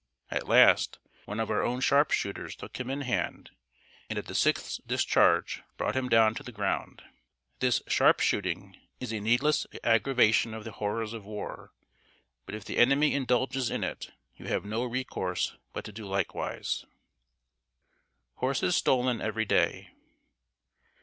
[0.31, 3.51] At last, one of our own sharp shooters took him in hand,
[4.09, 7.03] and, at the sixth discharge, brought him down to the ground.
[7.59, 11.71] This sharp shooting is a needless aggravation of the horrors of war;
[12.47, 16.67] but if the enemy indulges in it, you have no recourse but to do likewise.
[16.79, 16.95] [Sidenote:
[18.37, 19.89] HORSES STOLEN EVERY DAY.